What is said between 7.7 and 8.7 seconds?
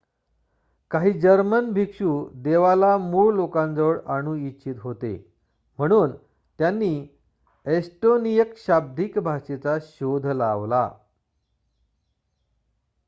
Estonian